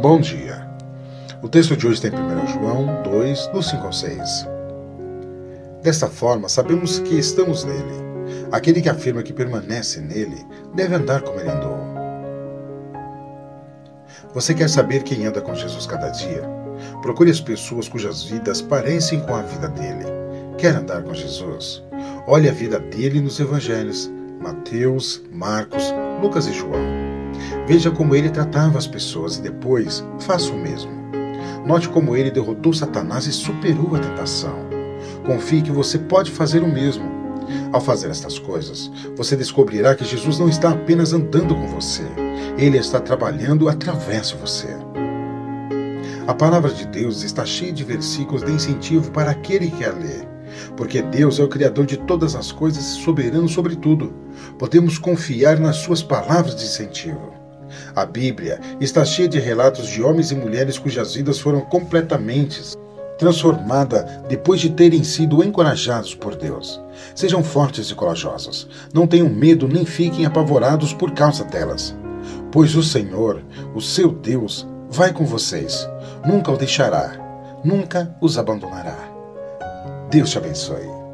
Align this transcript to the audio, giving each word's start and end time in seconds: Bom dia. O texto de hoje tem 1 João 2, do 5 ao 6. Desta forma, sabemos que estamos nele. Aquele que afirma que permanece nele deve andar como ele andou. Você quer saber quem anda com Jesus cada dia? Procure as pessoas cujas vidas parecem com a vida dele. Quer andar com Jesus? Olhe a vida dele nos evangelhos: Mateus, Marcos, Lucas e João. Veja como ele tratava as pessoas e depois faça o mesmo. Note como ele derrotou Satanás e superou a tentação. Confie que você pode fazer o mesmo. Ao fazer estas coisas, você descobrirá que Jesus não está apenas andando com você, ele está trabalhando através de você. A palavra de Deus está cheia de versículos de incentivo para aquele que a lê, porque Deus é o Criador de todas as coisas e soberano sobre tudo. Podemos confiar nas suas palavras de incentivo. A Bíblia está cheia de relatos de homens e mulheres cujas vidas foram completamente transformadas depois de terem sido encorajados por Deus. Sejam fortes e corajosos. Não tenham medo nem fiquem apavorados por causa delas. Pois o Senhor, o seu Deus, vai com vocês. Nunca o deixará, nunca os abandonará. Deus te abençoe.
Bom 0.00 0.20
dia. 0.20 0.64
O 1.42 1.48
texto 1.48 1.76
de 1.76 1.84
hoje 1.84 2.00
tem 2.00 2.12
1 2.12 2.46
João 2.46 3.02
2, 3.02 3.48
do 3.48 3.60
5 3.60 3.84
ao 3.84 3.92
6. 3.92 4.48
Desta 5.82 6.06
forma, 6.06 6.48
sabemos 6.48 7.00
que 7.00 7.18
estamos 7.18 7.64
nele. 7.64 8.46
Aquele 8.52 8.80
que 8.80 8.88
afirma 8.88 9.24
que 9.24 9.32
permanece 9.32 10.00
nele 10.00 10.46
deve 10.72 10.94
andar 10.94 11.22
como 11.22 11.40
ele 11.40 11.50
andou. 11.50 11.76
Você 14.32 14.54
quer 14.54 14.70
saber 14.70 15.02
quem 15.02 15.26
anda 15.26 15.40
com 15.40 15.52
Jesus 15.52 15.84
cada 15.84 16.10
dia? 16.10 16.44
Procure 17.02 17.32
as 17.32 17.40
pessoas 17.40 17.88
cujas 17.88 18.22
vidas 18.22 18.62
parecem 18.62 19.18
com 19.18 19.34
a 19.34 19.42
vida 19.42 19.66
dele. 19.66 20.04
Quer 20.58 20.76
andar 20.76 21.02
com 21.02 21.12
Jesus? 21.12 21.82
Olhe 22.28 22.48
a 22.48 22.52
vida 22.52 22.78
dele 22.78 23.20
nos 23.20 23.40
evangelhos: 23.40 24.08
Mateus, 24.40 25.20
Marcos, 25.32 25.92
Lucas 26.22 26.46
e 26.46 26.52
João. 26.52 26.97
Veja 27.68 27.90
como 27.90 28.14
ele 28.14 28.30
tratava 28.30 28.78
as 28.78 28.86
pessoas 28.86 29.36
e 29.36 29.42
depois 29.42 30.02
faça 30.20 30.50
o 30.50 30.58
mesmo. 30.58 30.90
Note 31.66 31.90
como 31.90 32.16
ele 32.16 32.30
derrotou 32.30 32.72
Satanás 32.72 33.26
e 33.26 33.32
superou 33.32 33.94
a 33.94 33.98
tentação. 33.98 34.54
Confie 35.26 35.60
que 35.60 35.70
você 35.70 35.98
pode 35.98 36.30
fazer 36.30 36.62
o 36.62 36.66
mesmo. 36.66 37.04
Ao 37.70 37.78
fazer 37.78 38.08
estas 38.08 38.38
coisas, 38.38 38.90
você 39.14 39.36
descobrirá 39.36 39.94
que 39.94 40.06
Jesus 40.06 40.38
não 40.38 40.48
está 40.48 40.70
apenas 40.70 41.12
andando 41.12 41.54
com 41.54 41.66
você, 41.66 42.04
ele 42.56 42.78
está 42.78 43.00
trabalhando 43.00 43.68
através 43.68 44.30
de 44.30 44.36
você. 44.36 44.68
A 46.26 46.32
palavra 46.32 46.70
de 46.70 46.86
Deus 46.86 47.22
está 47.22 47.44
cheia 47.44 47.72
de 47.72 47.84
versículos 47.84 48.44
de 48.44 48.50
incentivo 48.50 49.10
para 49.10 49.30
aquele 49.30 49.70
que 49.70 49.84
a 49.84 49.92
lê, 49.92 50.26
porque 50.74 51.02
Deus 51.02 51.38
é 51.38 51.44
o 51.44 51.48
Criador 51.48 51.84
de 51.84 51.98
todas 51.98 52.34
as 52.34 52.50
coisas 52.50 52.82
e 52.82 53.00
soberano 53.02 53.48
sobre 53.48 53.76
tudo. 53.76 54.14
Podemos 54.58 54.96
confiar 54.96 55.60
nas 55.60 55.76
suas 55.76 56.02
palavras 56.02 56.56
de 56.56 56.64
incentivo. 56.64 57.47
A 57.94 58.04
Bíblia 58.04 58.60
está 58.80 59.04
cheia 59.04 59.28
de 59.28 59.38
relatos 59.38 59.88
de 59.88 60.02
homens 60.02 60.30
e 60.30 60.34
mulheres 60.34 60.78
cujas 60.78 61.14
vidas 61.14 61.38
foram 61.38 61.60
completamente 61.62 62.60
transformadas 63.18 64.04
depois 64.28 64.60
de 64.60 64.70
terem 64.70 65.02
sido 65.02 65.42
encorajados 65.42 66.14
por 66.14 66.36
Deus. 66.36 66.80
Sejam 67.14 67.42
fortes 67.42 67.90
e 67.90 67.94
corajosos. 67.94 68.68
Não 68.94 69.06
tenham 69.06 69.28
medo 69.28 69.68
nem 69.68 69.84
fiquem 69.84 70.24
apavorados 70.24 70.92
por 70.92 71.12
causa 71.12 71.44
delas. 71.44 71.94
Pois 72.52 72.74
o 72.74 72.82
Senhor, 72.82 73.42
o 73.74 73.80
seu 73.80 74.10
Deus, 74.10 74.66
vai 74.88 75.12
com 75.12 75.26
vocês. 75.26 75.88
Nunca 76.24 76.52
o 76.52 76.56
deixará, 76.56 77.12
nunca 77.64 78.16
os 78.20 78.38
abandonará. 78.38 78.96
Deus 80.10 80.30
te 80.30 80.38
abençoe. 80.38 81.07